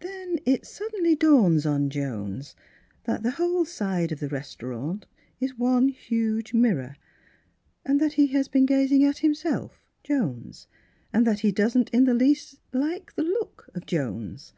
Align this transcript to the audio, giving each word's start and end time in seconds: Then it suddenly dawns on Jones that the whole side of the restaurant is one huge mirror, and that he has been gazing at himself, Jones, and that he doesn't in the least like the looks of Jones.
Then 0.00 0.40
it 0.44 0.66
suddenly 0.66 1.14
dawns 1.14 1.64
on 1.64 1.88
Jones 1.88 2.56
that 3.04 3.22
the 3.22 3.30
whole 3.30 3.64
side 3.64 4.10
of 4.10 4.18
the 4.18 4.26
restaurant 4.28 5.06
is 5.38 5.56
one 5.56 5.86
huge 5.90 6.52
mirror, 6.54 6.96
and 7.86 8.00
that 8.00 8.14
he 8.14 8.26
has 8.32 8.48
been 8.48 8.66
gazing 8.66 9.04
at 9.04 9.18
himself, 9.18 9.86
Jones, 10.02 10.66
and 11.12 11.24
that 11.24 11.38
he 11.46 11.52
doesn't 11.52 11.90
in 11.90 12.02
the 12.02 12.14
least 12.14 12.58
like 12.72 13.14
the 13.14 13.22
looks 13.22 13.68
of 13.76 13.86
Jones. 13.86 14.52